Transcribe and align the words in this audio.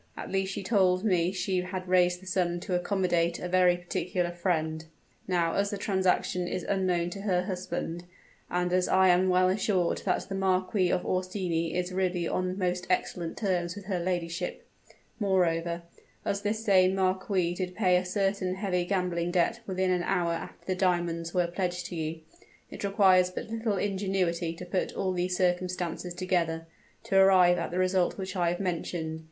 "At 0.17 0.31
least 0.31 0.51
she 0.53 0.63
told 0.63 1.03
me 1.05 1.31
she 1.31 1.59
had 1.59 1.87
raised 1.87 2.23
the 2.23 2.25
sum 2.25 2.59
to 2.61 2.73
accommodate 2.73 3.37
a 3.37 3.47
very 3.47 3.77
particular 3.77 4.31
friend. 4.31 4.85
Now, 5.27 5.53
as 5.53 5.69
the 5.69 5.77
transaction 5.77 6.47
is 6.47 6.63
unknown 6.63 7.11
to 7.11 7.21
her 7.21 7.43
husband, 7.43 8.05
and 8.49 8.73
as 8.73 8.87
I 8.87 9.09
am 9.09 9.29
well 9.29 9.47
assured 9.47 9.99
that 10.05 10.27
the 10.27 10.33
Marquis 10.33 10.89
of 10.91 11.05
Orsini 11.05 11.75
is 11.75 11.91
really 11.91 12.27
on 12.27 12.57
most 12.57 12.87
excellent 12.89 13.37
terms 13.37 13.75
with 13.75 13.85
her 13.85 13.99
ladyship 13.99 14.67
moreover, 15.19 15.83
as 16.25 16.41
this 16.41 16.65
same 16.65 16.95
marquis 16.95 17.53
did 17.53 17.75
pay 17.75 17.95
a 17.95 18.03
certain 18.03 18.55
heavy 18.55 18.85
gambling 18.85 19.29
debt 19.29 19.59
within 19.67 19.91
an 19.91 20.01
hour 20.01 20.33
after 20.33 20.65
the 20.65 20.73
diamonds 20.73 21.31
were 21.31 21.45
pledged 21.45 21.85
to 21.85 21.95
you 21.95 22.21
it 22.71 22.83
requires 22.83 23.29
but 23.29 23.51
little 23.51 23.77
ingenuity 23.77 24.51
to 24.55 24.65
put 24.65 24.93
all 24.95 25.11
these 25.11 25.37
circumstances 25.37 26.15
together, 26.15 26.65
to 27.03 27.15
arrive 27.15 27.59
at 27.59 27.69
the 27.69 27.77
result 27.77 28.17
which 28.17 28.35
I 28.35 28.49
have 28.49 28.59
mentioned. 28.59 29.19